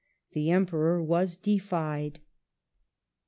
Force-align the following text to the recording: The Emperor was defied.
The 0.33 0.49
Emperor 0.49 0.99
was 1.03 1.37
defied. 1.37 2.21